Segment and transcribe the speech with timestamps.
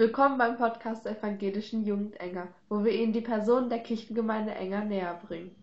[0.00, 4.82] Willkommen beim Podcast der Evangelischen Jugend Enger, wo wir Ihnen die Person der Kirchengemeinde Enger
[4.82, 5.54] näher bringen.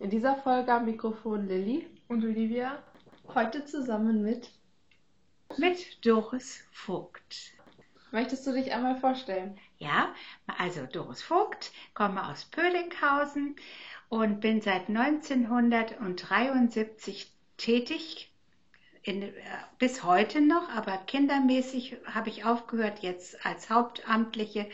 [0.00, 2.82] In dieser Folge am Mikrofon Lilly und Olivia,
[3.34, 4.50] heute zusammen mit
[5.56, 7.54] mit Doris Vogt.
[8.10, 9.58] Möchtest du dich einmal vorstellen?
[9.78, 10.14] Ja,
[10.58, 13.56] also Doris Vogt, komme aus Pölinghausen
[14.10, 18.30] und bin seit 1973 tätig
[19.06, 19.32] in, äh,
[19.78, 24.68] bis heute noch, aber kindermäßig habe ich aufgehört, jetzt als hauptamtliche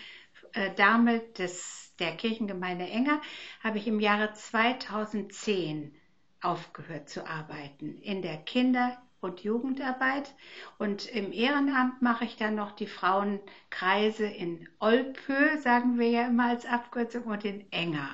[0.54, 3.20] äh, Dame des, der Kirchengemeinde Enger,
[3.62, 5.94] habe ich im Jahre 2010
[6.40, 10.34] aufgehört zu arbeiten in der Kinder- und Jugendarbeit.
[10.78, 16.48] Und im Ehrenamt mache ich dann noch die Frauenkreise in Olpö, sagen wir ja immer
[16.48, 18.08] als Abkürzung, und in Enger.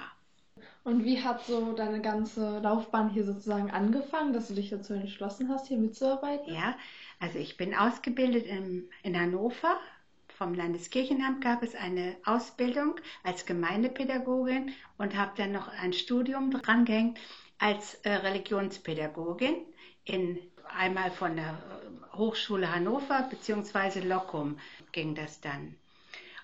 [0.89, 5.51] Und wie hat so deine ganze Laufbahn hier sozusagen angefangen, dass du dich dazu entschlossen
[5.51, 6.55] hast, hier mitzuarbeiten?
[6.55, 6.79] Ja,
[7.21, 9.79] also ich bin ausgebildet in, in Hannover.
[10.29, 17.19] Vom Landeskirchenamt gab es eine Ausbildung als Gemeindepädagogin und habe dann noch ein Studium drangehängt
[17.59, 19.57] als äh, Religionspädagogin
[20.07, 20.39] in
[20.75, 21.59] einmal von der
[22.15, 24.01] Hochschule Hannover bzw.
[24.01, 24.59] Locum
[24.93, 25.75] ging das dann.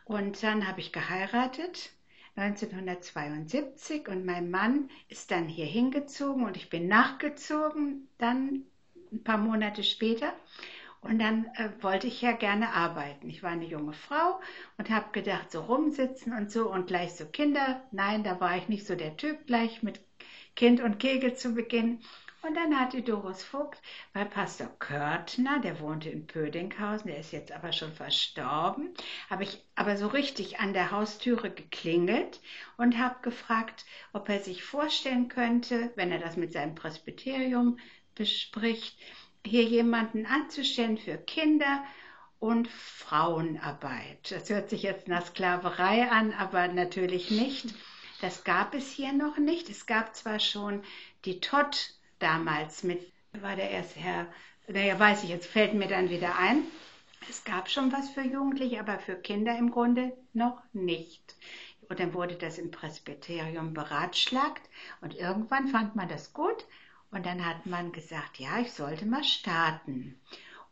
[0.05, 1.95] Und dann habe ich geheiratet
[2.37, 8.65] 1972 und mein Mann ist dann hier hingezogen und ich bin nachgezogen, dann
[9.13, 10.33] ein paar Monate später.
[11.01, 13.29] Und dann äh, wollte ich ja gerne arbeiten.
[13.29, 14.41] Ich war eine junge Frau
[14.79, 17.83] und habe gedacht, so rumsitzen und so und gleich so Kinder.
[17.93, 20.01] Nein, da war ich nicht so der Typ, gleich mit
[20.57, 22.01] Kind und Kegel zu beginnen.
[22.47, 23.81] Und dann hat die Doris Vogt
[24.13, 28.93] bei Pastor Körtner, der wohnte in Pödinghausen, der ist jetzt aber schon verstorben,
[29.31, 32.43] habe ich aber so richtig an der Haustüre geklingelt
[32.77, 37.79] und habe gefragt, ob er sich vorstellen könnte, wenn er das mit seinem Presbyterium
[38.15, 38.99] bespricht,
[39.47, 41.83] hier jemanden anzustellen für Kinder
[42.41, 44.31] und Frauenarbeit.
[44.31, 47.75] Das hört sich jetzt nach Sklaverei an, aber natürlich nicht.
[48.21, 49.71] Das gab es hier noch nicht.
[49.71, 50.83] Es gab zwar schon
[51.25, 54.27] die Todd damals mit, war der erste Herr,
[54.67, 56.63] naja, weiß ich, jetzt fällt mir dann wieder ein.
[57.29, 61.37] Es gab schon was für Jugendliche, aber für Kinder im Grunde noch nicht.
[61.89, 64.63] Und dann wurde das im Presbyterium beratschlagt
[65.03, 66.67] und irgendwann fand man das gut
[67.11, 70.19] und dann hat man gesagt, ja, ich sollte mal starten.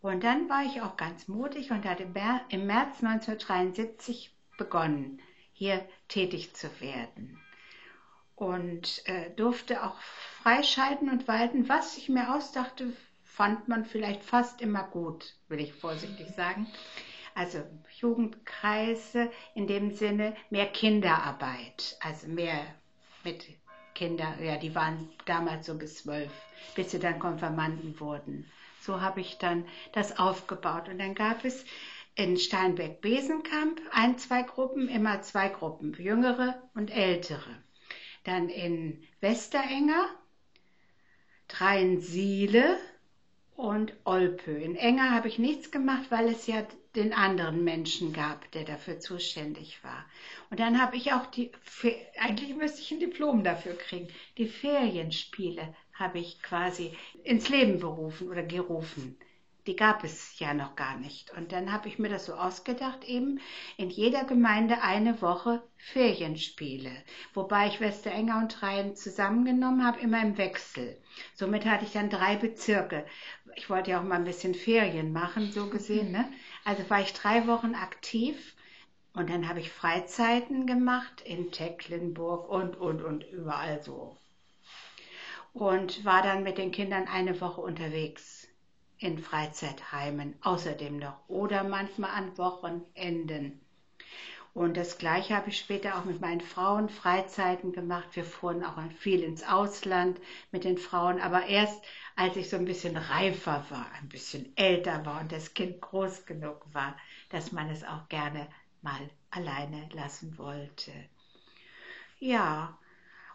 [0.00, 5.20] Und dann war ich auch ganz mutig und hatte im März 1973 begonnen,
[5.52, 7.41] hier tätig zu werden.
[8.34, 9.96] Und äh, durfte auch
[10.42, 11.68] freischalten und walten.
[11.68, 12.92] Was ich mir ausdachte,
[13.24, 16.66] fand man vielleicht fast immer gut, will ich vorsichtig sagen.
[17.34, 17.62] Also
[17.98, 22.60] Jugendkreise in dem Sinne mehr Kinderarbeit, also mehr
[23.24, 23.46] mit
[23.94, 26.30] Kindern, ja, die waren damals so bis zwölf,
[26.74, 28.50] bis sie dann Konfirmanden wurden.
[28.80, 30.88] So habe ich dann das aufgebaut.
[30.88, 31.64] Und dann gab es
[32.14, 37.62] in Steinberg-Besenkamp ein, zwei Gruppen, immer zwei Gruppen, jüngere und ältere.
[38.24, 40.08] Dann in Westerenger
[41.48, 42.78] Dreinsiele
[43.56, 44.56] und Olpö.
[44.56, 49.00] In Enger habe ich nichts gemacht, weil es ja den anderen Menschen gab, der dafür
[49.00, 50.04] zuständig war.
[50.50, 51.50] Und dann habe ich auch die,
[52.18, 54.08] eigentlich müsste ich ein Diplom dafür kriegen.
[54.38, 59.18] Die Ferienspiele habe ich quasi ins Leben berufen oder gerufen
[59.66, 61.30] die gab es ja noch gar nicht.
[61.36, 63.40] Und dann habe ich mir das so ausgedacht, eben
[63.76, 66.90] in jeder Gemeinde eine Woche Ferienspiele,
[67.32, 71.00] wobei ich Westerenger und Rhein zusammengenommen habe, immer im Wechsel.
[71.34, 73.06] Somit hatte ich dann drei Bezirke.
[73.54, 76.10] Ich wollte ja auch mal ein bisschen Ferien machen, so gesehen.
[76.10, 76.28] Ne?
[76.64, 78.56] Also war ich drei Wochen aktiv
[79.14, 84.16] und dann habe ich Freizeiten gemacht in Tecklenburg und, und, und überall so.
[85.52, 88.41] Und war dann mit den Kindern eine Woche unterwegs
[89.02, 93.60] in Freizeitheimen außerdem noch oder manchmal an Wochenenden.
[94.54, 98.08] Und das Gleiche habe ich später auch mit meinen Frauen Freizeiten gemacht.
[98.12, 100.20] Wir fuhren auch viel ins Ausland
[100.50, 101.82] mit den Frauen, aber erst
[102.16, 106.26] als ich so ein bisschen reifer war, ein bisschen älter war und das Kind groß
[106.26, 106.94] genug war,
[107.30, 108.46] dass man es auch gerne
[108.82, 110.92] mal alleine lassen wollte.
[112.18, 112.78] Ja,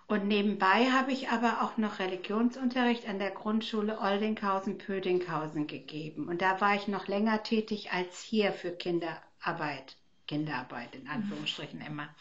[0.08, 6.30] und nebenbei habe ich aber auch noch Religionsunterricht an der Grundschule Oldinghausen-Pödinghausen gegeben.
[6.30, 9.98] Und da war ich noch länger tätig als hier für Kinderarbeit.
[10.26, 12.08] Kinderarbeit in Anführungsstrichen immer.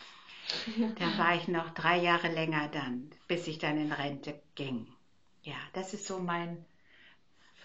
[0.99, 4.87] Da war ich noch drei Jahre länger dann, bis ich dann in Rente ging.
[5.43, 6.65] Ja, das ist so mein,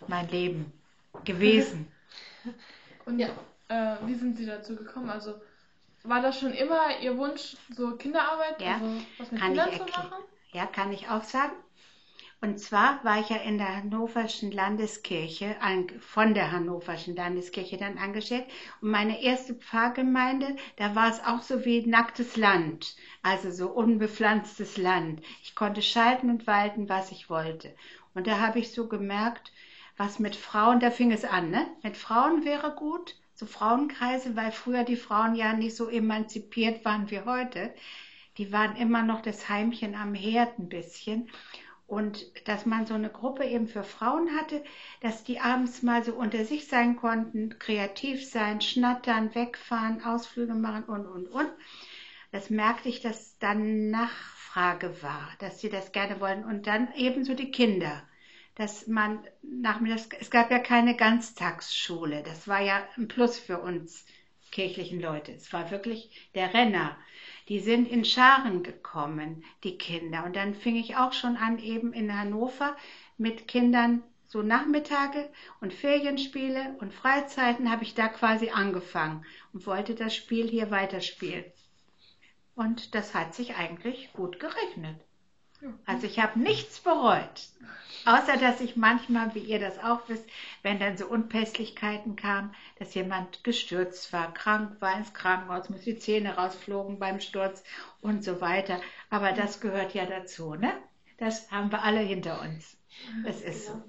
[0.08, 0.74] mein Leben
[1.24, 1.92] gewesen.
[3.06, 3.30] Und ja,
[3.68, 5.12] äh, wie sind Sie dazu gekommen?
[5.12, 5.36] Also
[6.04, 9.78] war das schon immer Ihr Wunsch, so Kinderarbeit, ja, also was mit kann Kindern ich
[9.78, 10.24] zu machen?
[10.54, 11.54] Ja, kann ich auch sagen.
[12.44, 15.56] Und zwar war ich ja in der Hannoverschen Landeskirche,
[16.00, 18.46] von der Hannoverschen Landeskirche dann angestellt.
[18.82, 24.78] Und meine erste Pfarrgemeinde, da war es auch so wie nacktes Land, also so unbepflanztes
[24.78, 25.22] Land.
[25.44, 27.76] Ich konnte schalten und walten, was ich wollte.
[28.16, 29.52] Und da habe ich so gemerkt,
[29.98, 31.68] was mit Frauen, da fing es an, ne?
[31.84, 37.10] Mit Frauen wäre gut, so Frauenkreise, weil früher die Frauen ja nicht so emanzipiert waren
[37.10, 37.74] wie heute.
[38.38, 41.28] Die waren immer noch das Heimchen am Herd ein bisschen.
[41.88, 44.64] Und dass man so eine Gruppe eben für Frauen hatte,
[45.02, 50.84] dass die abends mal so unter sich sein konnten, kreativ sein, schnattern, wegfahren, Ausflüge machen
[50.84, 51.50] und, und, und.
[52.32, 56.46] Das merkte ich, dass dann Nachfrage war, dass sie das gerne wollen.
[56.46, 58.04] Und dann ebenso die Kinder,
[58.56, 62.24] dass man nachmittags, es gab ja keine Ganztagsschule.
[62.24, 64.06] Das war ja ein Plus für uns
[64.52, 65.32] kirchlichen Leute.
[65.32, 66.98] Es war wirklich der Renner
[67.52, 70.24] die sind in Scharen gekommen, die Kinder.
[70.24, 72.78] Und dann fing ich auch schon an, eben in Hannover
[73.18, 79.96] mit Kindern so Nachmittage und Ferienspiele und Freizeiten habe ich da quasi angefangen und wollte
[79.96, 81.44] das Spiel hier weiterspielen.
[82.56, 84.96] Und das hat sich eigentlich gut gerechnet.
[85.86, 87.50] Also ich habe nichts bereut.
[88.06, 90.26] Außer dass ich manchmal, wie ihr das auch wisst,
[90.64, 96.00] wenn dann so Unpässlichkeiten kamen, dass jemand gestürzt war, krank war, ins Krankenhaus, muss die
[96.00, 97.64] Zähne rausflogen beim Sturz
[98.02, 98.82] und so weiter.
[99.12, 100.74] Aber das gehört ja dazu, ne?
[101.18, 102.78] Das haben wir alle hinter uns.
[103.24, 103.84] Das ist so.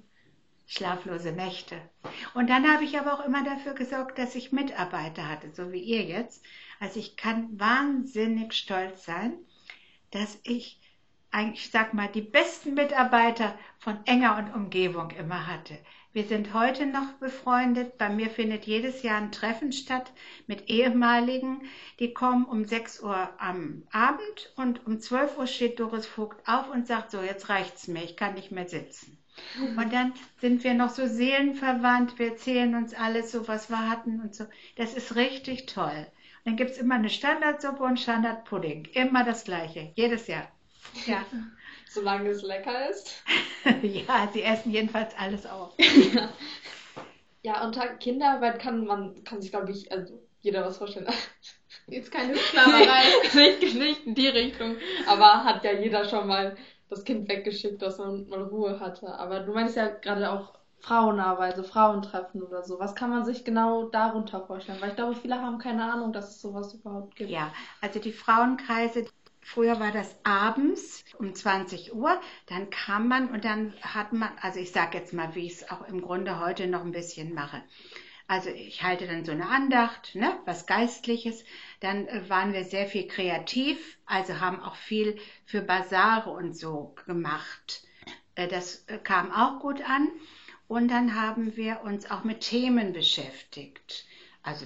[0.67, 1.77] Schlaflose Nächte.
[2.35, 5.83] Und dann habe ich aber auch immer dafür gesorgt, dass ich Mitarbeiter hatte, so wie
[5.83, 6.45] ihr jetzt.
[6.81, 9.35] Also ich kann wahnsinnig stolz sein,
[10.13, 10.82] dass ich
[11.33, 15.79] eigentlich, sag mal, die besten Mitarbeiter von Enger und Umgebung immer hatte.
[16.13, 17.97] Wir sind heute noch befreundet.
[17.97, 20.13] Bei mir findet jedes Jahr ein Treffen statt
[20.47, 21.63] mit ehemaligen.
[22.01, 26.71] Die kommen um 6 Uhr am Abend und um 12 Uhr steht Doris Vogt auf
[26.71, 29.17] und sagt, so, jetzt reicht's mir, ich kann nicht mehr sitzen.
[29.79, 30.13] Und dann
[30.43, 34.45] sind wir noch so seelenverwandt, wir erzählen uns alles so, was wir hatten und so.
[34.77, 36.07] Das ist richtig toll.
[36.45, 38.85] Und dann gibt's immer eine Standardsuppe und Standardpudding.
[38.93, 40.47] Immer das Gleiche, jedes Jahr.
[41.07, 41.25] Ja.
[41.89, 43.23] Solange es lecker ist.
[43.83, 45.75] ja, sie essen jedenfalls alles auf.
[47.43, 51.07] ja, unter Kinderarbeit kann man, kann sich glaube ich, also jeder was vorstellen.
[51.87, 53.03] Jetzt keine Sklaverei.
[53.35, 54.77] nicht, nicht in die Richtung.
[55.07, 56.57] Aber hat ja jeder schon mal
[56.89, 59.15] das Kind weggeschickt, dass man mal Ruhe hatte.
[59.19, 62.79] Aber du meinst ja gerade auch Frauenarbeit, so Frauentreffen oder so.
[62.81, 64.81] Was kann man sich genau darunter vorstellen?
[64.81, 67.31] Weil ich glaube, viele haben keine Ahnung, dass es sowas überhaupt gibt.
[67.31, 69.07] Ja, also die Frauenkreise,
[69.43, 74.61] Früher war das abends um 20 Uhr, dann kam man und dann hat man, also
[74.61, 77.63] ich sage jetzt mal, wie ich es auch im Grunde heute noch ein bisschen mache.
[78.29, 81.45] Also ich halte dann so eine Andacht, ne, was Geistliches.
[81.81, 86.95] Dann äh, waren wir sehr viel kreativ, also haben auch viel für Basare und so
[87.05, 87.83] gemacht.
[88.35, 90.09] Äh, das äh, kam auch gut an.
[90.69, 94.07] Und dann haben wir uns auch mit Themen beschäftigt.
[94.43, 94.65] Also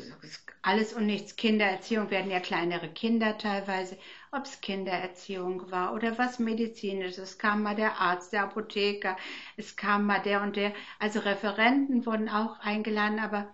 [0.63, 3.99] alles und nichts Kindererziehung werden ja kleinere Kinder teilweise
[4.37, 7.19] ob es Kindererziehung war oder was medizinisches.
[7.19, 9.17] Es kam mal der Arzt, der Apotheker,
[9.57, 10.73] es kam mal der und der.
[10.99, 13.49] Also Referenten wurden auch eingeladen, aber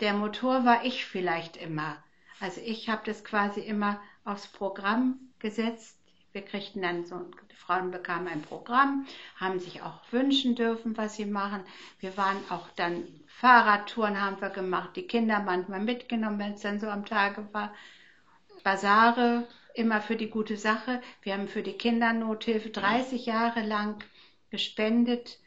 [0.00, 1.96] der Motor war ich vielleicht immer.
[2.40, 5.98] Also ich habe das quasi immer aufs Programm gesetzt.
[6.32, 7.20] Wir kriegten dann so,
[7.50, 9.06] die Frauen bekamen ein Programm,
[9.36, 11.62] haben sich auch wünschen dürfen, was sie machen.
[12.00, 16.80] Wir waren auch dann Fahrradtouren haben wir gemacht, die Kinder manchmal mitgenommen, wenn es dann
[16.80, 17.74] so am Tage war.
[18.62, 21.02] Basare immer für die gute Sache.
[21.22, 24.02] Wir haben für die Kindernothilfe 30 Jahre lang
[24.50, 25.38] gespendet.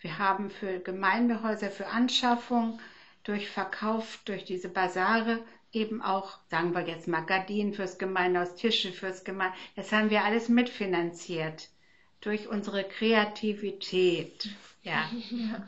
[0.00, 2.80] Wir haben für Gemeindehäuser, für Anschaffung,
[3.24, 5.40] durch Verkauf, durch diese Basare
[5.72, 9.60] eben auch, sagen wir jetzt mal, Gardinen fürs Gemeindehaus, Tische fürs Gemeindehaus.
[9.76, 11.68] Das haben wir alles mitfinanziert
[12.20, 14.48] durch unsere Kreativität.
[14.82, 15.08] Ja.
[15.30, 15.66] ja.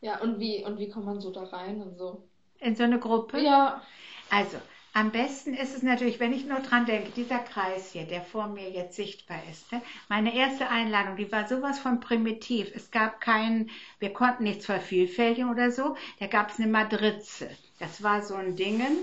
[0.00, 2.28] Ja, und wie, und wie kommt man so da rein und so?
[2.58, 3.40] In so eine Gruppe?
[3.40, 3.82] Ja.
[4.30, 4.58] Also,
[4.94, 8.48] am besten ist es natürlich, wenn ich nur dran denke, dieser Kreis hier, der vor
[8.48, 9.72] mir jetzt sichtbar ist.
[9.72, 9.80] Ne?
[10.08, 12.70] Meine erste Einladung, die war sowas von primitiv.
[12.74, 13.70] Es gab keinen,
[14.00, 15.96] wir konnten nichts vervielfältigen oder so.
[16.20, 17.48] Da gab es eine Madritze.
[17.78, 18.98] Das war so ein Dingen.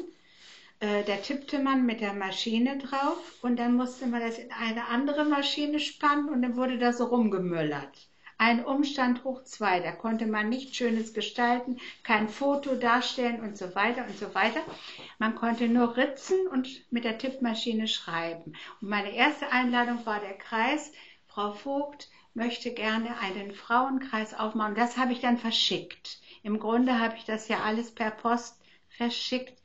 [0.79, 4.87] Äh, da tippte man mit der Maschine drauf und dann musste man das in eine
[4.87, 8.07] andere Maschine spannen und dann wurde das so rumgemöllert.
[8.41, 13.75] Ein Umstand hoch zwei, da konnte man nichts Schönes gestalten, kein Foto darstellen und so
[13.75, 14.61] weiter und so weiter.
[15.19, 18.53] Man konnte nur ritzen und mit der Tippmaschine schreiben.
[18.81, 20.91] Und meine erste Einladung war der Kreis.
[21.27, 24.75] Frau Vogt möchte gerne einen Frauenkreis aufmachen.
[24.75, 26.19] Das habe ich dann verschickt.
[26.41, 29.61] Im Grunde habe ich das ja alles per Post verschickt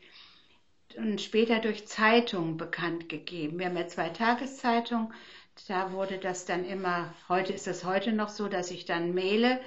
[0.97, 3.59] und später durch Zeitungen bekannt gegeben.
[3.59, 5.15] Wir haben ja zwei Tageszeitungen
[5.69, 9.61] da wurde das dann immer, heute ist es heute noch so, dass ich dann maile,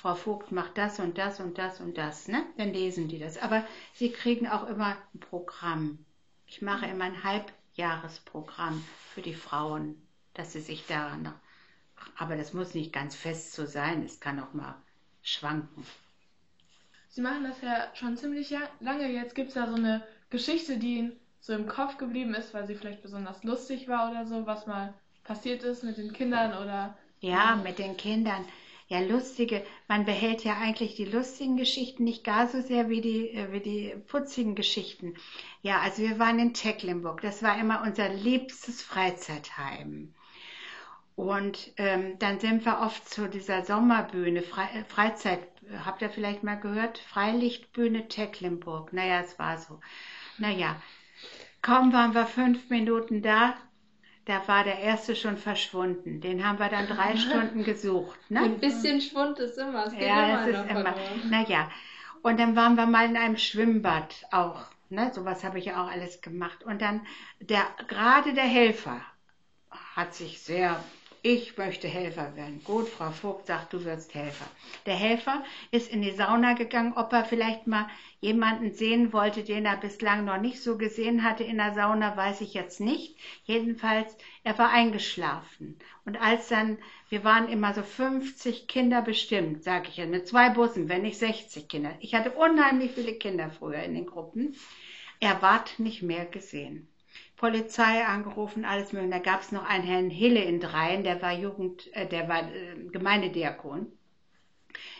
[0.00, 2.42] Frau Vogt macht das und das und das und das, ne?
[2.56, 3.36] Dann lesen die das.
[3.36, 5.98] Aber sie kriegen auch immer ein Programm.
[6.46, 10.00] Ich mache immer ein Halbjahresprogramm für die Frauen,
[10.32, 11.34] dass sie sich daran,
[12.16, 14.74] aber das muss nicht ganz fest so sein, es kann auch mal
[15.22, 15.86] schwanken.
[17.10, 19.12] Sie machen das ja schon ziemlich lange.
[19.12, 22.66] Jetzt gibt es da so eine Geschichte, die Ihnen so im Kopf geblieben ist, weil
[22.66, 26.96] sie vielleicht besonders lustig war oder so, was mal passiert ist mit den Kindern oder.
[27.20, 28.46] Ja, mit den Kindern.
[28.90, 29.64] Ja, lustige.
[29.86, 33.60] Man behält ja eigentlich die lustigen Geschichten nicht gar so sehr wie die, äh, wie
[33.60, 35.14] die putzigen Geschichten.
[35.62, 37.20] Ja, also wir waren in Tecklenburg.
[37.20, 40.12] Das war immer unser liebstes Freizeitheim.
[41.14, 45.46] Und ähm, dann sind wir oft zu dieser Sommerbühne, Fre äh, Freizeit,
[45.84, 46.98] habt ihr vielleicht mal gehört?
[46.98, 48.92] Freilichtbühne Tecklenburg.
[48.92, 49.80] Naja, es war so.
[50.38, 50.82] Naja,
[51.62, 53.54] kaum waren wir fünf Minuten da,
[54.30, 56.20] da war der erste schon verschwunden.
[56.20, 58.18] Den haben wir dann drei Stunden gesucht.
[58.30, 58.42] Ne?
[58.42, 59.86] Ein bisschen Schwund ist immer.
[59.86, 60.94] Es ja, immer es ist immer.
[61.28, 61.68] Naja,
[62.22, 64.66] und dann waren wir mal in einem Schwimmbad auch.
[64.88, 65.10] Ne?
[65.12, 66.62] Sowas habe ich ja auch alles gemacht.
[66.62, 67.04] Und dann
[67.40, 69.00] der gerade der Helfer
[69.96, 70.80] hat sich sehr
[71.22, 72.62] ich möchte Helfer werden.
[72.64, 74.46] Gut, Frau Vogt sagt, du wirst Helfer.
[74.86, 77.88] Der Helfer ist in die Sauna gegangen, ob er vielleicht mal
[78.20, 82.40] jemanden sehen wollte, den er bislang noch nicht so gesehen hatte in der Sauna, weiß
[82.40, 83.16] ich jetzt nicht.
[83.44, 85.78] Jedenfalls, er war eingeschlafen.
[86.04, 90.50] Und als dann, wir waren immer so 50 Kinder bestimmt, sage ich ja, mit zwei
[90.50, 91.94] Bussen, wenn nicht 60 Kinder.
[92.00, 94.56] Ich hatte unheimlich viele Kinder früher in den Gruppen.
[95.20, 96.88] Er ward nicht mehr gesehen.
[97.40, 99.14] Polizei angerufen, alles mögliche.
[99.14, 102.42] Da gab es noch einen Herrn Hille in Dreien, der war Jugend, äh, der war
[102.42, 103.90] äh, Gemeindediakon.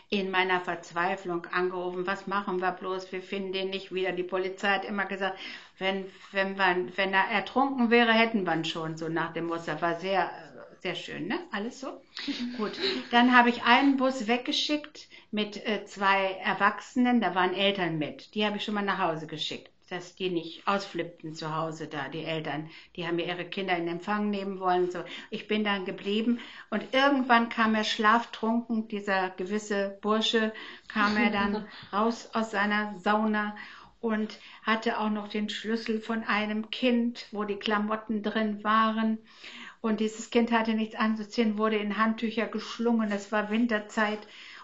[0.09, 4.11] In meiner Verzweiflung angerufen, was machen wir bloß, wir finden den nicht wieder.
[4.11, 5.37] Die Polizei hat immer gesagt,
[5.77, 9.79] wenn, wenn, wir, wenn er ertrunken wäre, hätten wir ihn schon, so nach dem Muster.
[9.79, 10.31] War sehr,
[10.79, 11.39] sehr schön, ne?
[11.51, 12.01] Alles so?
[12.57, 12.71] Gut.
[13.11, 18.33] Dann habe ich einen Bus weggeschickt mit äh, zwei Erwachsenen, da waren Eltern mit.
[18.33, 22.07] Die habe ich schon mal nach Hause geschickt dass die nicht ausflippten zu Hause da,
[22.07, 22.69] die Eltern.
[22.95, 24.89] Die haben mir ihre Kinder in Empfang nehmen wollen.
[24.89, 25.03] So.
[25.29, 30.53] Ich bin dann geblieben und irgendwann kam er schlaftrunken, dieser gewisse Bursche,
[30.87, 33.53] kam er dann raus aus seiner Sauna
[33.99, 39.17] und hatte auch noch den Schlüssel von einem Kind, wo die Klamotten drin waren.
[39.81, 43.11] Und dieses Kind hatte nichts anzuziehen, wurde in Handtücher geschlungen.
[43.11, 44.19] Es war Winterzeit.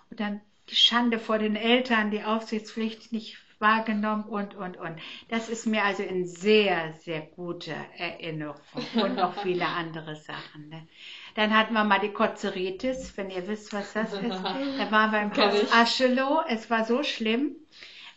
[0.09, 4.97] Und dann die Schande vor den Eltern, die Aufsichtspflicht nicht wahrgenommen und, und, und.
[5.29, 8.61] Das ist mir also in sehr, sehr guter Erinnerung
[8.95, 10.69] und noch viele andere Sachen.
[10.69, 10.87] Ne?
[11.35, 14.21] Dann hatten wir mal die Kotzeritis, wenn ihr wisst, was das ist.
[14.77, 16.41] Da waren wir im Haus Aschelow.
[16.47, 17.55] Es war so schlimm.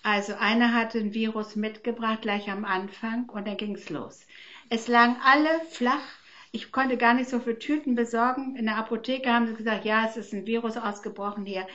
[0.03, 4.27] Also einer hatte ein Virus mitgebracht gleich am Anfang und dann ging es los.
[4.71, 6.01] Es lagen alle flach.
[6.53, 8.57] Ich konnte gar nicht so viele Tüten besorgen.
[8.57, 11.67] In der Apotheke haben sie gesagt, ja, es ist ein Virus ausgebrochen hier.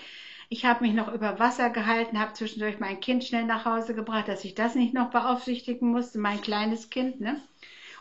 [0.49, 4.27] Ich habe mich noch über Wasser gehalten, habe zwischendurch mein Kind schnell nach Hause gebracht,
[4.27, 7.41] dass ich das nicht noch beaufsichtigen musste, mein kleines Kind, ne?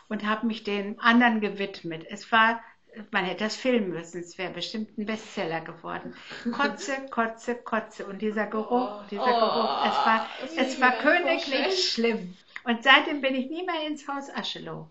[0.07, 2.05] Und habe mich den anderen gewidmet.
[2.09, 2.61] Es war,
[3.09, 6.13] man hätte das filmen müssen, es wäre bestimmt ein Bestseller geworden.
[6.51, 8.05] Kotze, Kotze, Kotze.
[8.05, 12.37] Und dieser Geruch, dieser oh, Geruch, es war, es war königlich schlimm.
[12.63, 14.87] Und seitdem bin ich nie mehr ins Haus Aschelow.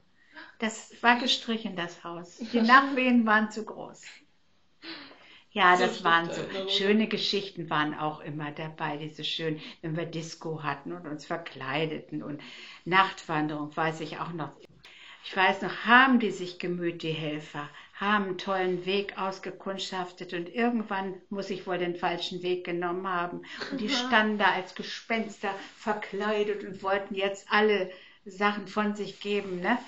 [0.58, 2.38] Das war gestrichen, das Haus.
[2.52, 4.02] Die Nachwehen waren zu groß.
[5.54, 10.64] Ja, das waren so schöne Geschichten waren auch immer dabei, diese schön, wenn wir Disco
[10.64, 12.42] hatten und uns verkleideten und
[12.84, 14.50] Nachtwanderung, weiß ich auch noch.
[15.22, 20.52] Ich weiß noch, haben die sich gemüht, die Helfer, haben einen tollen Weg ausgekundschaftet und
[20.52, 23.42] irgendwann muss ich wohl den falschen Weg genommen haben.
[23.70, 27.92] Und die standen da als Gespenster verkleidet und wollten jetzt alle
[28.24, 29.78] Sachen von sich geben, ne?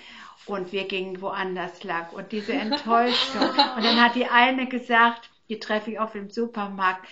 [0.47, 2.09] Und wir gingen woanders lang.
[2.11, 3.49] Und diese Enttäuschung.
[3.49, 7.07] Und dann hat die eine gesagt, die treffe ich auf im Supermarkt.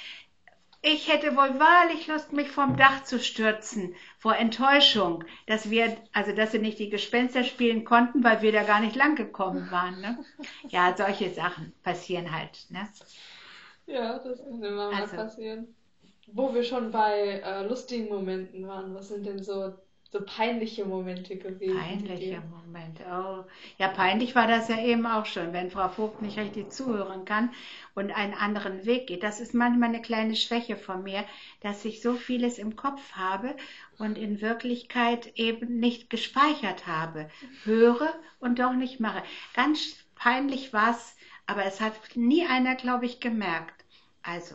[0.87, 6.33] Ich hätte wohl wahrlich Lust, mich vom Dach zu stürzen, vor Enttäuschung, dass wir, also
[6.33, 10.01] dass sie nicht die Gespenster spielen konnten, weil wir da gar nicht lang gekommen waren.
[10.03, 10.19] Ne?
[10.69, 12.67] Ja, solche Sachen passieren halt.
[12.69, 12.87] Ne?
[13.87, 15.75] Ja, das kann immer mal also, passieren.
[16.27, 19.73] Wo wir schon bei äh, lustigen Momenten waren, was sind denn so
[20.15, 21.77] so peinliche Momente gewesen.
[21.77, 23.45] Peinliche Momente, oh.
[23.79, 27.53] Ja, peinlich war das ja eben auch schon, wenn Frau Vogt nicht richtig zuhören kann
[27.97, 29.25] und einen anderen Weg geht.
[29.25, 31.25] Das ist manchmal eine kleine Schwäche von mir,
[31.63, 33.57] dass ich so vieles im Kopf habe
[33.99, 37.29] und in Wirklichkeit eben nicht gespeichert habe.
[37.65, 39.25] Höre und doch nicht mache.
[39.55, 41.17] Ganz peinlich war es,
[41.47, 43.85] aber es hat nie einer, glaube ich, gemerkt.
[44.23, 44.55] Also,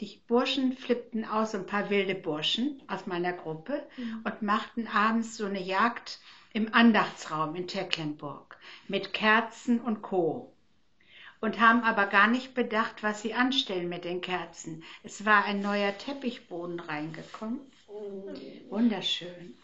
[0.00, 4.20] die Burschen flippten aus, ein paar wilde Burschen aus meiner Gruppe, mhm.
[4.24, 6.20] und machten abends so eine Jagd
[6.52, 10.52] im Andachtsraum in Tecklenburg mit Kerzen und Co.
[11.40, 14.82] Und haben aber gar nicht bedacht, was sie anstellen mit den Kerzen.
[15.04, 17.60] Es war ein neuer Teppichboden reingekommen.
[18.70, 19.54] Wunderschön.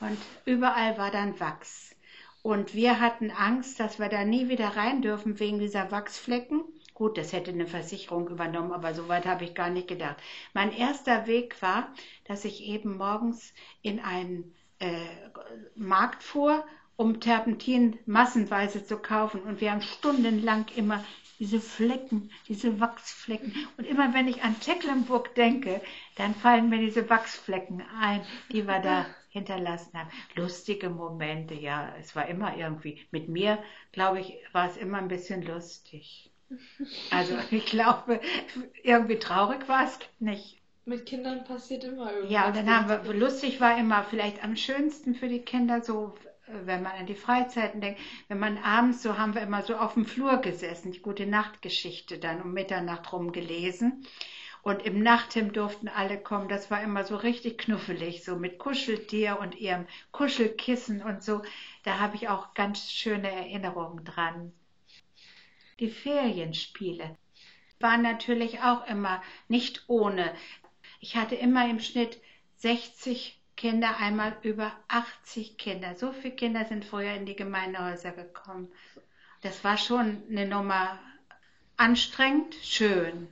[0.00, 1.94] Und überall war dann Wachs.
[2.42, 6.64] Und wir hatten Angst, dass wir da nie wieder rein dürfen wegen dieser Wachsflecken.
[6.94, 10.16] Gut, das hätte eine Versicherung übernommen, aber so weit habe ich gar nicht gedacht.
[10.52, 11.92] Mein erster Weg war,
[12.24, 15.06] dass ich eben morgens in einen äh,
[15.74, 16.64] Markt fuhr,
[16.96, 19.42] um Terpentin massenweise zu kaufen.
[19.42, 21.02] Und wir haben stundenlang immer
[21.38, 23.54] diese Flecken, diese Wachsflecken.
[23.76, 25.80] Und immer wenn ich an Tecklenburg denke,
[26.16, 30.10] dann fallen mir diese Wachsflecken ein, die wir da hinterlassen haben.
[30.36, 33.58] Lustige Momente, ja, es war immer irgendwie, mit mir,
[33.92, 36.31] glaube ich, war es immer ein bisschen lustig.
[37.10, 38.20] Also ich glaube,
[38.82, 40.58] irgendwie traurig war es nicht.
[40.84, 42.32] Mit Kindern passiert immer irgendwas.
[42.32, 46.14] Ja, und dann haben wir, lustig war immer vielleicht am schönsten für die Kinder so,
[46.46, 49.94] wenn man an die Freizeiten denkt, wenn man abends, so haben wir immer so auf
[49.94, 54.04] dem Flur gesessen, die gute Nachtgeschichte dann um Mitternacht rum gelesen.
[54.62, 56.48] Und im Nachthemd durften alle kommen.
[56.48, 61.42] Das war immer so richtig knuffelig, so mit Kuscheltier und ihrem Kuschelkissen und so.
[61.82, 64.52] Da habe ich auch ganz schöne Erinnerungen dran.
[65.82, 67.16] Die Ferienspiele
[67.80, 70.32] waren natürlich auch immer nicht ohne.
[71.00, 72.20] Ich hatte immer im Schnitt
[72.58, 75.96] 60 Kinder, einmal über 80 Kinder.
[75.96, 78.70] So viele Kinder sind früher in die Gemeindehäuser gekommen.
[79.40, 81.00] Das war schon eine Nummer
[81.76, 83.26] anstrengend, schön.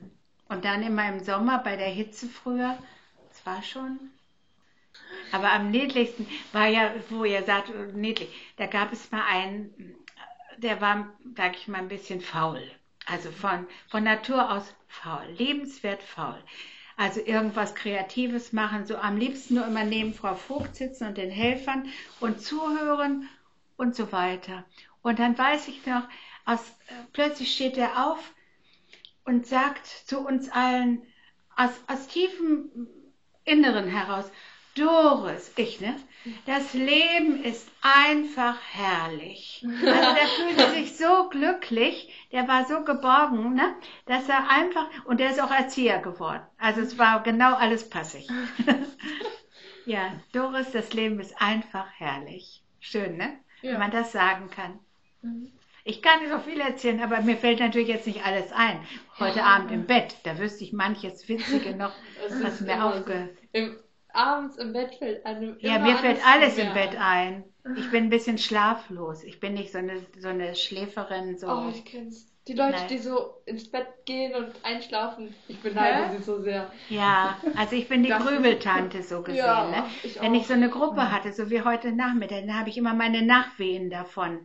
[0.49, 2.77] Und dann immer im Sommer bei der Hitze früher,
[3.29, 3.97] das war schon.
[5.31, 8.27] Aber am niedlichsten war ja, wo ihr sagt, niedlich,
[8.57, 9.95] da gab es mal einen,
[10.57, 12.61] der war, sag ich mal, ein bisschen faul.
[13.05, 16.37] Also von, von Natur aus faul, lebenswert faul.
[16.97, 21.31] Also irgendwas Kreatives machen, so am liebsten nur immer neben Frau Vogt sitzen und den
[21.31, 21.89] Helfern
[22.19, 23.27] und zuhören
[23.77, 24.65] und so weiter.
[25.01, 26.03] Und dann weiß ich noch,
[26.45, 28.33] aus, äh, plötzlich steht er auf
[29.25, 31.01] und sagt zu uns allen
[31.55, 32.87] aus, aus tiefem
[33.45, 34.31] Inneren heraus,
[34.75, 35.95] Doris, ich, ne?
[36.45, 39.65] Das Leben ist einfach herrlich.
[39.65, 43.75] Also der fühlte sich so glücklich, der war so geborgen, ne?
[44.05, 46.43] Dass er einfach, und der ist auch Erzieher geworden.
[46.57, 48.29] Also es war genau alles passig.
[49.85, 52.63] ja, Doris, das Leben ist einfach herrlich.
[52.79, 53.37] Schön, ne?
[53.61, 53.73] Ja.
[53.73, 54.79] Wenn man das sagen kann.
[55.21, 55.51] Mhm.
[55.83, 58.79] Ich kann nicht so viel erzählen, aber mir fällt natürlich jetzt nicht alles ein.
[59.17, 61.93] Heute Abend im Bett, da wüsste ich manches Witzige noch,
[62.41, 63.35] was mir aufge...
[63.51, 63.77] Im,
[64.13, 67.43] abends im Bett fällt einem Ja, mir fällt alles im Bett ein.
[67.77, 69.23] Ich bin ein bisschen schlaflos.
[69.23, 71.37] Ich bin nicht so eine, so eine Schläferin.
[71.37, 71.47] So.
[71.47, 72.27] Oh, ich kenn's.
[72.47, 72.87] Die Leute, Nein.
[72.87, 76.71] die so ins Bett gehen und einschlafen, ich beneide sie so sehr.
[76.89, 79.37] Ja, also ich bin die Grübeltante so gesehen.
[79.37, 79.83] Ja, ne?
[80.01, 82.95] ich Wenn ich so eine Gruppe hatte, so wie heute Nachmittag, dann habe ich immer
[82.95, 84.39] meine Nachwehen davon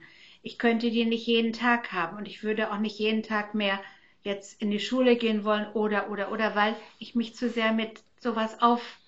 [0.46, 3.80] ich könnte die nicht jeden Tag haben und ich würde auch nicht jeden Tag mehr
[4.22, 8.00] jetzt in die Schule gehen wollen oder, oder, oder, weil ich mich zu sehr mit
[8.20, 9.05] sowas auflebe,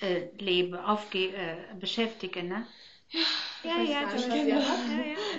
[0.00, 2.66] äh, aufge, äh, beschäftige, ne?
[3.62, 4.60] Ja, ja, ja, das, ja, ja.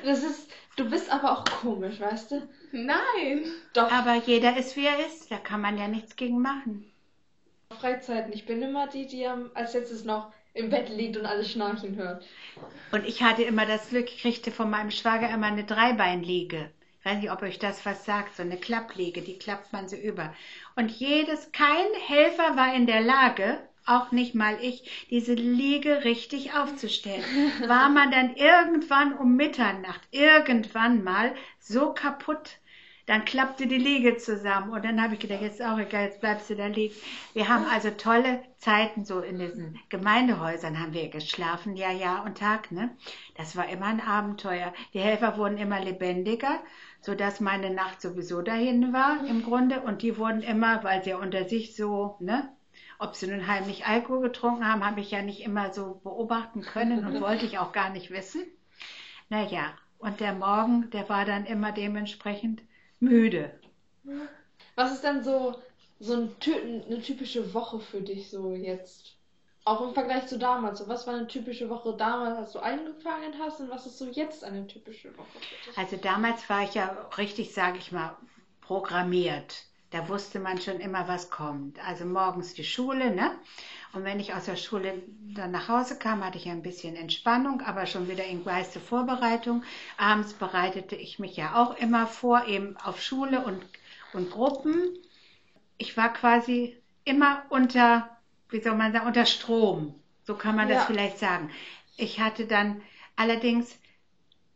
[0.03, 2.49] das ist, du bist aber auch komisch, weißt du?
[2.71, 3.45] Nein.
[3.73, 3.91] Doch.
[3.91, 6.91] Aber jeder ist, wie er ist, da kann man ja nichts gegen machen.
[7.79, 11.95] Freizeiten, ich bin immer die, die als letztes noch im Bett liegt und alles schnarchen
[11.95, 12.25] hört.
[12.91, 16.71] Und ich hatte immer das Glück, ich kriegte von meinem Schwager immer eine Dreibeinliege.
[16.99, 19.95] Ich weiß nicht, ob euch das was sagt, so eine Klappliege, die klappt man so
[19.95, 20.33] über.
[20.75, 26.53] Und jedes, kein Helfer war in der Lage, auch nicht mal ich, diese Liege richtig
[26.53, 27.23] aufzustellen.
[27.67, 32.59] War man dann irgendwann um Mitternacht, irgendwann mal so kaputt,
[33.09, 36.21] dann klappte die Liege zusammen und dann habe ich gedacht, jetzt ist auch egal, jetzt
[36.21, 36.93] bleibst du da liegen.
[37.33, 42.37] Wir haben also tolle Zeiten so in diesen Gemeindehäusern haben wir geschlafen, ja, Jahr und
[42.37, 42.95] Tag, ne?
[43.35, 44.75] Das war immer ein Abenteuer.
[44.93, 46.59] Die Helfer wurden immer lebendiger,
[47.01, 51.15] so dass meine Nacht sowieso dahin war im Grunde und die wurden immer, weil sie
[51.15, 52.47] unter sich so, ne?
[52.99, 57.05] Ob sie nun heimlich Alkohol getrunken haben, habe ich ja nicht immer so beobachten können
[57.05, 58.43] und wollte ich auch gar nicht wissen.
[59.29, 62.61] Naja, und der Morgen, der war dann immer dementsprechend
[62.99, 63.57] müde.
[64.75, 65.61] Was ist denn so,
[65.99, 66.35] so ein,
[66.87, 69.15] eine typische Woche für dich so jetzt?
[69.65, 70.79] Auch im Vergleich zu damals.
[70.79, 74.07] So, was war eine typische Woche damals, als du angefangen hast und was ist so
[74.07, 75.77] jetzt eine typische Woche für dich?
[75.77, 78.17] Also damals war ich ja richtig, sage ich mal,
[78.61, 79.68] programmiert.
[79.91, 81.79] Da wusste man schon immer, was kommt.
[81.85, 83.31] Also morgens die Schule, ne?
[83.93, 85.01] Und wenn ich aus der Schule
[85.33, 89.63] dann nach Hause kam, hatte ich ein bisschen Entspannung, aber schon wieder in meiste Vorbereitung.
[89.97, 93.65] Abends bereitete ich mich ja auch immer vor, eben auf Schule und,
[94.13, 94.97] und Gruppen.
[95.79, 98.17] Ich war quasi immer unter,
[98.49, 99.95] wie soll man sagen, unter Strom.
[100.23, 100.75] So kann man ja.
[100.75, 101.49] das vielleicht sagen.
[101.97, 102.81] Ich hatte dann
[103.19, 103.77] Allerdings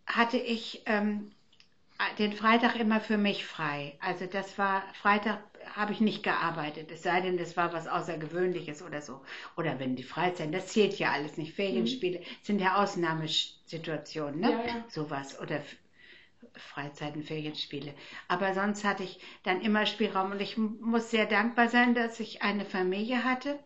[0.05, 1.33] hatte ich ähm,
[2.19, 3.97] den Freitag immer für mich frei.
[3.99, 5.39] Also das war, Freitag
[5.75, 9.21] habe ich nicht gearbeitet, es sei denn, das war was Außergewöhnliches oder so.
[9.57, 11.53] Oder wenn die Freizeit, das zählt ja alles nicht.
[11.55, 12.23] Ferienspiele mhm.
[12.41, 14.51] sind ja Ausnahmesituationen, ne?
[14.51, 14.85] Ja, ja.
[14.89, 15.39] Sowas.
[15.39, 15.61] Oder
[16.55, 17.93] Freizeiten, Ferienspiele.
[18.27, 22.41] Aber sonst hatte ich dann immer Spielraum und ich muss sehr dankbar sein, dass ich
[22.41, 23.57] eine Familie hatte,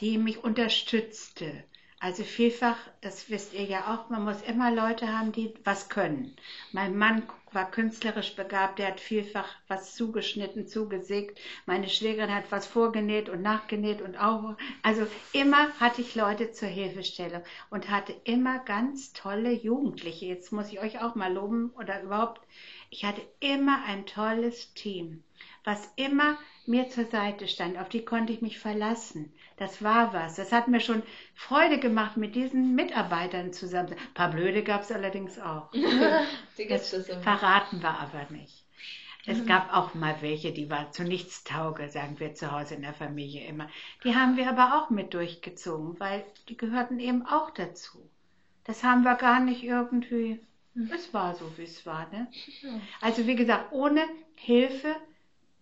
[0.00, 1.64] die mich unterstützte.
[2.04, 6.36] Also vielfach, das wisst ihr ja auch, man muss immer Leute haben, die was können.
[6.70, 11.40] Mein Mann war künstlerisch begabt, der hat vielfach was zugeschnitten, zugesägt.
[11.64, 14.54] Meine Schwägerin hat was vorgenäht und nachgenäht und auch.
[14.82, 20.26] Also immer hatte ich Leute zur Hilfestellung und hatte immer ganz tolle Jugendliche.
[20.26, 22.42] Jetzt muss ich euch auch mal loben oder überhaupt.
[22.90, 25.24] Ich hatte immer ein tolles Team,
[25.64, 27.78] was immer mir zur Seite stand.
[27.78, 29.32] Auf die konnte ich mich verlassen.
[29.56, 30.36] Das war was.
[30.36, 31.02] Das hat mir schon
[31.34, 33.92] Freude gemacht, mit diesen Mitarbeitern zusammen.
[33.92, 35.70] Ein paar Blöde gab es allerdings auch.
[36.68, 38.64] das verraten wir aber nicht.
[39.26, 39.46] Es mhm.
[39.46, 42.92] gab auch mal welche, die waren zu nichts tauge, sagen wir zu Hause in der
[42.92, 43.70] Familie immer.
[44.04, 47.98] Die haben wir aber auch mit durchgezogen, weil die gehörten eben auch dazu.
[48.64, 50.40] Das haben wir gar nicht irgendwie.
[50.74, 50.90] Mhm.
[50.92, 52.10] Es war so, wie es war.
[52.10, 52.28] Ne?
[53.00, 54.02] Also wie gesagt, ohne
[54.34, 54.94] Hilfe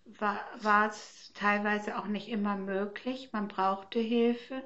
[0.05, 3.31] war es teilweise auch nicht immer möglich.
[3.33, 4.63] Man brauchte Hilfe.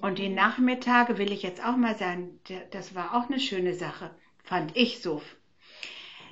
[0.00, 4.10] Und die Nachmittage will ich jetzt auch mal sagen, das war auch eine schöne Sache,
[4.44, 5.22] fand ich so.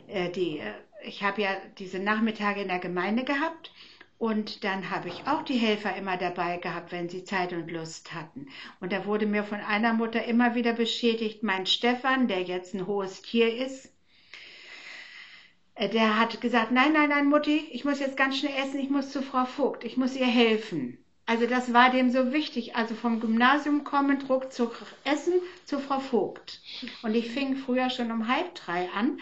[0.06, 3.72] Äh, die, äh, ich habe ja diese Nachmittage in der Gemeinde gehabt
[4.18, 8.12] und dann habe ich auch die Helfer immer dabei gehabt, wenn sie Zeit und Lust
[8.12, 8.48] hatten.
[8.80, 12.86] Und da wurde mir von einer Mutter immer wieder beschädigt, mein Stefan, der jetzt ein
[12.86, 13.93] hohes Tier ist,
[15.78, 19.10] der hat gesagt, nein, nein, nein, Mutti, ich muss jetzt ganz schnell essen, ich muss
[19.10, 20.98] zu Frau Vogt, ich muss ihr helfen.
[21.26, 22.76] Also das war dem so wichtig.
[22.76, 24.70] Also vom Gymnasium kommen, Druck zu
[25.04, 25.34] Essen
[25.64, 26.60] zu Frau Vogt.
[27.02, 29.18] Und ich fing früher schon um halb drei an,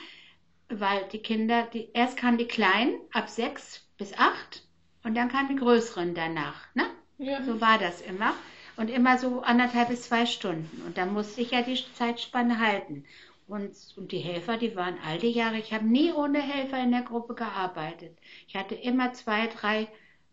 [0.68, 4.64] weil die Kinder, die, erst kamen die Kleinen ab sechs bis acht
[5.04, 6.66] und dann kamen die Größeren danach.
[6.74, 6.84] Ne?
[7.18, 7.42] Ja.
[7.44, 8.34] So war das immer.
[8.76, 10.82] Und immer so anderthalb bis zwei Stunden.
[10.86, 13.04] Und da musste ich ja die Zeitspanne halten.
[13.46, 16.92] Und, und die Helfer, die waren all die Jahre, ich habe nie ohne Helfer in
[16.92, 18.16] der Gruppe gearbeitet.
[18.46, 19.88] Ich hatte immer zwei, drei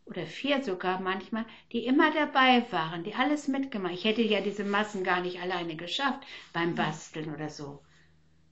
[0.06, 3.94] oder vier sogar manchmal, die immer dabei waren, die alles mitgemacht.
[3.94, 7.82] Ich hätte ja diese Massen gar nicht alleine geschafft beim Basteln oder so.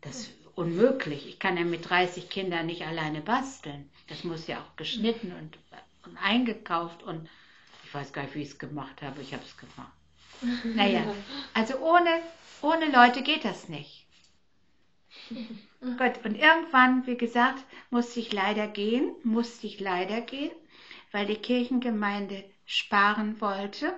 [0.02, 1.28] Das ist unmöglich.
[1.28, 3.90] Ich kann ja mit 30 Kindern nicht alleine basteln.
[4.08, 5.58] Das muss ja auch geschnitten und,
[6.06, 7.28] und eingekauft und
[7.84, 9.22] ich weiß gar nicht, wie ich es gemacht habe.
[9.22, 9.94] Ich habe es gemacht.
[10.76, 11.04] Naja,
[11.54, 12.22] also ohne,
[12.62, 14.07] ohne Leute geht das nicht.
[15.82, 20.52] Gut, und irgendwann, wie gesagt, musste ich leider gehen, musste ich leider gehen,
[21.12, 23.94] weil die Kirchengemeinde sparen wollte.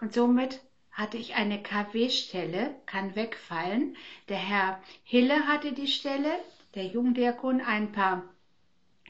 [0.00, 0.60] Und somit
[0.92, 3.96] hatte ich eine KW-Stelle, kann wegfallen.
[4.28, 6.32] Der Herr Hille hatte die Stelle,
[6.74, 8.24] der Jugenddiakon, ein paar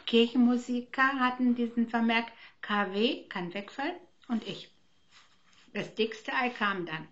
[0.06, 2.26] Kirchenmusiker hatten diesen Vermerk
[2.62, 3.96] KW, kann wegfallen,
[4.28, 4.70] und ich.
[5.74, 7.06] Das dickste Ei kam dann.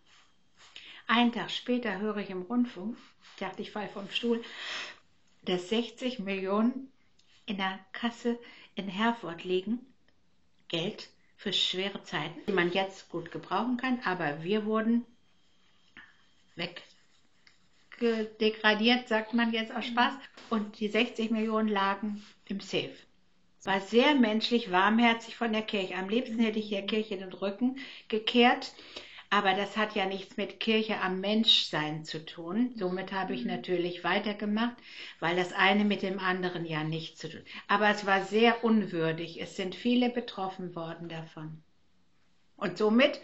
[1.07, 2.97] Einen Tag später höre ich im Rundfunk,
[3.37, 4.43] ich dachte, ich falle vom Stuhl,
[5.43, 6.91] dass 60 Millionen
[7.45, 8.39] in der Kasse
[8.77, 9.81] in Herford liegen.
[10.69, 15.05] Geld für schwere Zeiten, die man jetzt gut gebrauchen kann, aber wir wurden
[17.99, 20.15] wegdegradiert, sagt man jetzt aus Spaß.
[20.49, 22.97] Und die 60 Millionen lagen im Safe.
[23.65, 25.97] War sehr menschlich, warmherzig von der Kirche.
[25.97, 28.73] Am liebsten hätte ich der Kirche den Rücken gekehrt.
[29.31, 32.73] Aber das hat ja nichts mit Kirche am Menschsein zu tun.
[32.77, 33.51] Somit habe ich mhm.
[33.51, 34.77] natürlich weitergemacht,
[35.21, 37.43] weil das eine mit dem anderen ja nichts zu tun.
[37.67, 39.41] Aber es war sehr unwürdig.
[39.41, 41.63] Es sind viele betroffen worden davon.
[42.57, 43.21] Und somit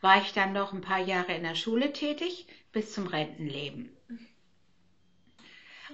[0.00, 3.90] war ich dann noch ein paar Jahre in der Schule tätig, bis zum Rentenleben.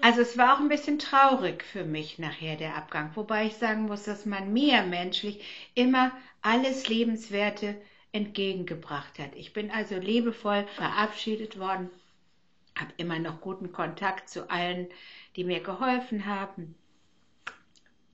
[0.00, 3.84] Also es war auch ein bisschen traurig für mich nachher der Abgang, wobei ich sagen
[3.84, 5.44] muss, dass man mir menschlich
[5.74, 7.76] immer alles Lebenswerte
[8.12, 9.34] entgegengebracht hat.
[9.34, 11.90] Ich bin also liebevoll verabschiedet worden,
[12.78, 14.88] habe immer noch guten Kontakt zu allen,
[15.36, 16.74] die mir geholfen haben.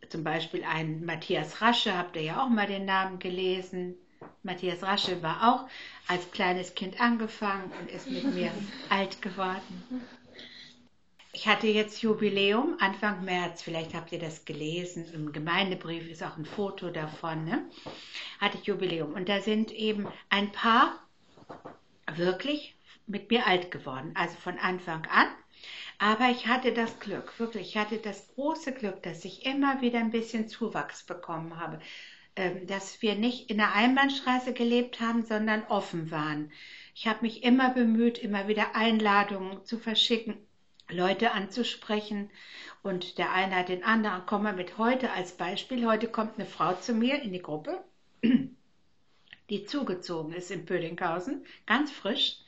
[0.09, 3.95] Zum Beispiel ein Matthias Rasche, habt ihr ja auch mal den Namen gelesen.
[4.43, 5.69] Matthias Rasche war auch
[6.09, 8.51] als kleines Kind angefangen und ist mit mir
[8.89, 9.85] alt geworden.
[11.39, 16.37] Ich hatte jetzt Jubiläum, Anfang März, vielleicht habt ihr das gelesen, im Gemeindebrief ist auch
[16.37, 17.65] ein Foto davon, ne?
[18.41, 19.13] hatte ich Jubiläum.
[19.13, 20.99] Und da sind eben ein paar
[22.13, 22.75] wirklich
[23.07, 25.29] mit mir alt geworden, also von Anfang an.
[26.01, 30.01] Aber ich hatte das Glück, wirklich, ich hatte das große Glück, dass ich immer wieder
[30.01, 31.79] ein bisschen Zuwachs bekommen habe.
[32.35, 36.51] Ähm, dass wir nicht in der Einbahnstraße gelebt haben, sondern offen waren.
[36.97, 40.48] Ich habe mich immer bemüht, immer wieder Einladungen zu verschicken,
[40.91, 42.31] Leute anzusprechen.
[42.83, 45.87] Und der eine hat den anderen, komm mal mit heute als Beispiel.
[45.87, 47.83] Heute kommt eine Frau zu mir in die Gruppe,
[49.51, 52.39] die zugezogen ist in Pödinghausen, ganz frisch.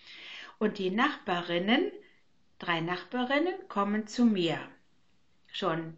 [0.59, 1.91] Und die Nachbarinnen,
[2.59, 4.59] drei Nachbarinnen, kommen zu mir.
[5.53, 5.97] Schon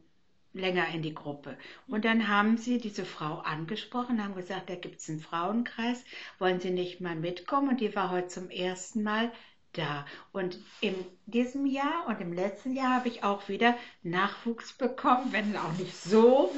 [0.54, 1.56] länger in die Gruppe.
[1.86, 6.04] Und dann haben sie diese Frau angesprochen, haben gesagt, da gibt es einen Frauenkreis,
[6.38, 7.70] wollen Sie nicht mal mitkommen?
[7.70, 9.32] Und die war heute zum ersten Mal
[9.72, 10.06] da.
[10.32, 10.94] Und in
[11.26, 15.96] diesem Jahr und im letzten Jahr habe ich auch wieder Nachwuchs bekommen, wenn auch nicht
[15.96, 16.54] so.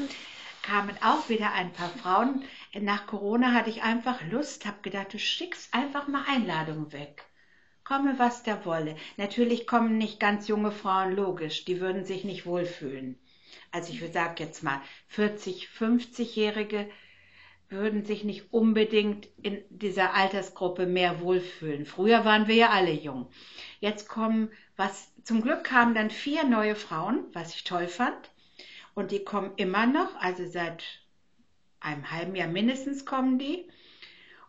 [0.62, 2.44] Kamen auch wieder ein paar Frauen.
[2.80, 7.24] Nach Corona hatte ich einfach Lust, habe gedacht, du schickst einfach mal Einladungen weg.
[7.84, 8.96] Komme, was da wolle.
[9.18, 13.18] Natürlich kommen nicht ganz junge Frauen, logisch, die würden sich nicht wohlfühlen
[13.74, 16.88] also ich sage jetzt mal 40, 50-Jährige
[17.68, 21.86] würden sich nicht unbedingt in dieser Altersgruppe mehr wohlfühlen.
[21.86, 23.30] Früher waren wir ja alle jung.
[23.80, 28.30] Jetzt kommen, was zum Glück kamen dann vier neue Frauen, was ich toll fand.
[28.94, 30.84] Und die kommen immer noch, also seit
[31.80, 33.68] einem halben Jahr mindestens kommen die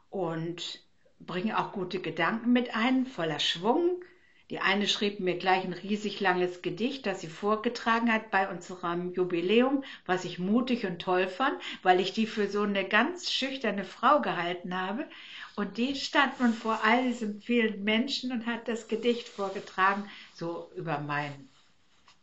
[0.10, 0.82] und
[1.20, 4.04] bringen auch gute Gedanken mit ein, voller Schwung,
[4.50, 9.14] die eine schrieb mir gleich ein riesig langes Gedicht, das sie vorgetragen hat bei unserem
[9.14, 13.86] Jubiläum, was ich mutig und toll fand, weil ich die für so eine ganz schüchterne
[13.86, 15.08] Frau gehalten habe.
[15.56, 20.70] Und die stand nun vor all diesen vielen Menschen und hat das Gedicht vorgetragen, so
[20.76, 21.50] über mein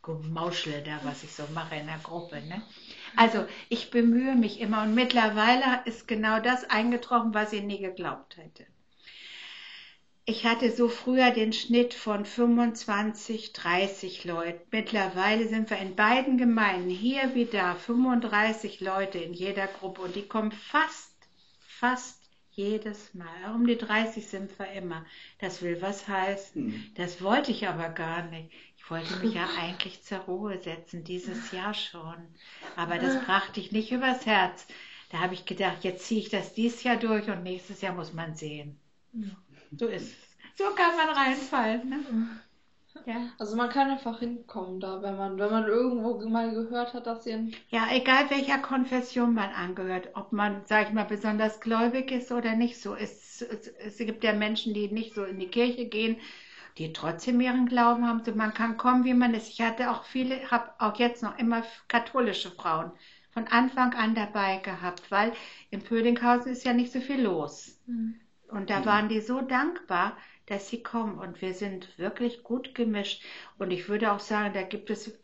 [0.01, 2.41] Gemauschle da, was ich so mache in der Gruppe.
[2.41, 2.61] Ne?
[3.15, 8.37] Also ich bemühe mich immer und mittlerweile ist genau das eingetroffen, was ich nie geglaubt
[8.37, 8.65] hätte.
[10.25, 14.61] Ich hatte so früher den Schnitt von 25, 30 Leuten.
[14.71, 20.15] Mittlerweile sind wir in beiden Gemeinden, hier wie da, 35 Leute in jeder Gruppe und
[20.15, 21.13] die kommen fast,
[21.59, 23.53] fast jedes Mal.
[23.53, 25.05] Um die 30 sind wir immer.
[25.39, 26.71] Das will was heißen.
[26.71, 26.91] Hm.
[26.95, 28.49] Das wollte ich aber gar nicht.
[28.77, 32.15] Ich wollte mich ja eigentlich zur Ruhe setzen, dieses Jahr schon.
[32.77, 34.67] Aber das brachte ich nicht übers Herz.
[35.09, 38.13] Da habe ich gedacht, jetzt ziehe ich das dieses Jahr durch und nächstes Jahr muss
[38.13, 38.79] man sehen.
[39.79, 40.37] So ist es.
[40.57, 41.89] So kann man reinfallen.
[41.89, 42.05] Ne?
[43.05, 43.29] Ja.
[43.37, 47.23] Also man kann einfach hinkommen da, wenn man, wenn man irgendwo mal gehört hat, dass
[47.23, 52.31] sie Ja, egal welcher Konfession man angehört, ob man, sag ich mal, besonders gläubig ist
[52.31, 52.95] oder nicht so.
[52.95, 56.17] Es, es, es gibt ja Menschen, die nicht so in die Kirche gehen,
[56.77, 58.23] die trotzdem ihren Glauben haben.
[58.23, 59.49] So, man kann kommen, wie man ist.
[59.49, 62.91] Ich hatte auch viele, habe auch jetzt noch immer katholische Frauen
[63.31, 65.33] von Anfang an dabei gehabt, weil
[65.69, 67.79] in Pödinghausen ist ja nicht so viel los.
[67.87, 68.22] Mhm.
[68.53, 71.17] Und da waren die so dankbar, dass sie kommen.
[71.17, 73.23] Und wir sind wirklich gut gemischt.
[73.57, 75.17] Und ich würde auch sagen, da gibt es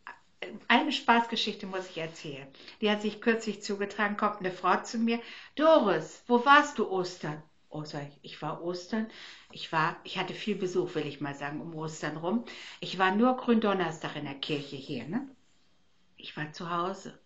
[0.67, 2.47] eine Spaßgeschichte, muss ich erzählen.
[2.81, 5.19] Die hat sich kürzlich zugetragen, kommt eine Frau zu mir.
[5.55, 7.43] Doris, wo warst du Ostern?
[7.69, 9.07] Oh, sag ich, ich war Ostern.
[9.51, 12.45] Ich war, ich hatte viel Besuch, will ich mal sagen, um Ostern rum.
[12.79, 15.27] Ich war nur Gründonnerstag in der Kirche hier, ne?
[16.17, 17.19] Ich war zu Hause.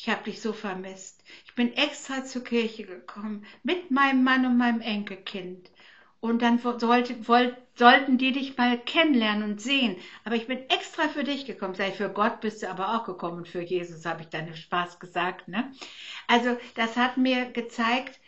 [0.00, 1.24] Ich habe dich so vermisst.
[1.44, 5.72] Ich bin extra zur Kirche gekommen mit meinem Mann und meinem Enkelkind.
[6.20, 9.96] Und dann sollte, wollt, sollten die dich mal kennenlernen und sehen.
[10.24, 11.74] Aber ich bin extra für dich gekommen.
[11.74, 13.38] Sei für Gott bist du aber auch gekommen.
[13.38, 15.48] Und für Jesus habe ich dann Spaß gesagt.
[15.48, 15.72] Ne?
[16.28, 18.20] Also das hat mir gezeigt,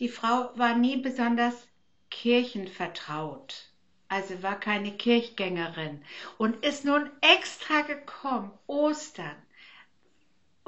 [0.00, 1.68] die Frau war nie besonders
[2.10, 3.68] kirchenvertraut.
[4.08, 6.02] Also war keine Kirchgängerin
[6.38, 9.36] und ist nun extra gekommen, Ostern,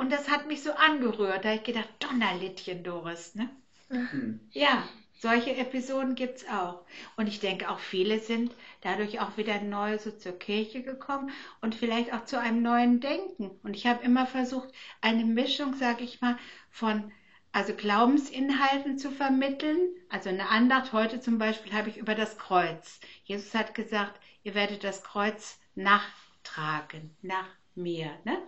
[0.01, 1.45] und das hat mich so angerührt.
[1.45, 3.35] Da habe ich gedacht, Donnerlittchen, Doris.
[3.35, 3.51] Ne?
[3.91, 4.41] Mhm.
[4.51, 6.87] Ja, solche Episoden gibt es auch.
[7.17, 11.75] Und ich denke, auch viele sind dadurch auch wieder neu so zur Kirche gekommen und
[11.75, 13.51] vielleicht auch zu einem neuen Denken.
[13.63, 14.71] Und ich habe immer versucht,
[15.03, 16.39] eine Mischung, sage ich mal,
[16.71, 17.13] von
[17.53, 19.81] also Glaubensinhalten zu vermitteln.
[20.09, 23.01] Also eine Andacht heute zum Beispiel habe ich über das Kreuz.
[23.25, 28.11] Jesus hat gesagt, ihr werdet das Kreuz nachtragen, nach mir.
[28.25, 28.39] Ne?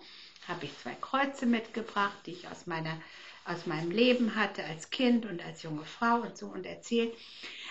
[0.48, 3.00] Habe ich zwei Kreuze mitgebracht, die ich aus, meiner,
[3.44, 7.14] aus meinem Leben hatte als Kind und als junge Frau und so und erzählt.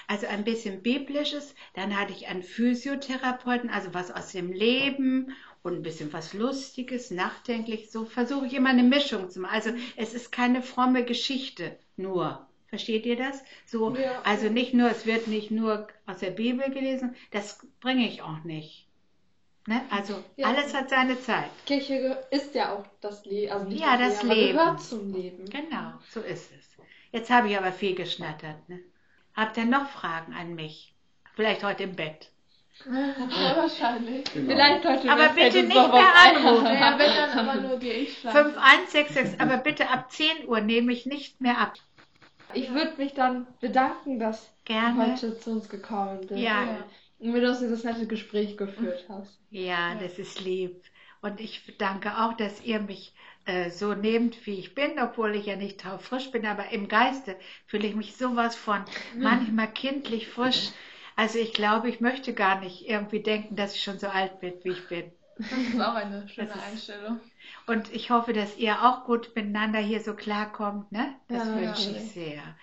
[0.08, 1.54] Also ein bisschen biblisches.
[1.74, 7.12] Dann hatte ich einen Physiotherapeuten, also was aus dem Leben und ein bisschen was Lustiges,
[7.12, 7.92] nachdenklich.
[7.92, 9.54] So versuche ich immer eine Mischung zu machen.
[9.54, 12.48] Also es ist keine fromme Geschichte nur.
[12.68, 13.44] Versteht ihr das?
[13.66, 14.22] So, ja.
[14.24, 18.46] also nicht nur, es wird nicht nur aus der Bibel gelesen, das bringe ich auch
[18.46, 18.88] nicht.
[19.67, 19.82] Ne?
[19.91, 20.47] Also ja.
[20.47, 21.50] alles hat seine Zeit.
[21.65, 23.52] Kirche ist ja auch das Leben.
[23.52, 24.58] Also ja, das, das Leben.
[24.58, 25.45] gehört zum Leben.
[25.45, 26.78] Genau, so ist es.
[27.12, 28.67] Jetzt habe ich aber viel geschnattert.
[28.69, 28.80] Ne?
[29.36, 30.95] Habt ihr noch Fragen an mich?
[31.36, 32.32] Vielleicht heute im Bett.
[32.86, 34.24] Ja, wahrscheinlich.
[34.34, 34.52] Genau.
[34.52, 36.65] Vielleicht heute aber bitte nicht mehr anrufen.
[36.65, 41.06] Ja, wenn dann aber nur die ich 5166, aber bitte ab 10 Uhr nehme ich
[41.06, 41.74] nicht mehr ab.
[42.54, 45.13] Ich würde mich dann bedanken, dass gerne.
[45.13, 46.39] heute zu uns gekommen bist.
[46.39, 46.84] Ja.
[47.22, 49.40] Und mir, dass du das nette Gespräch geführt hast.
[49.52, 49.96] Ja, Ja.
[49.96, 50.84] das ist lieb.
[51.22, 53.14] Und ich danke auch, dass ihr mich
[53.46, 57.36] äh, so nehmt, wie ich bin, obwohl ich ja nicht taufrisch bin, aber im Geiste
[57.68, 58.84] fühle ich mich sowas von
[59.18, 60.70] manchmal kindlich frisch.
[61.16, 64.54] Also ich glaube, ich möchte gar nicht irgendwie denken, dass ich schon so alt bin,
[64.64, 65.12] wie ich bin.
[65.38, 67.20] Das ist auch eine schöne Das ist- Einstellung.
[67.68, 71.16] Und ich hoffe, dass ihr auch gut miteinander hier so klarkommt, ne?
[71.28, 71.98] Das Ja, wünsche ja.
[71.98, 72.56] ich sehr.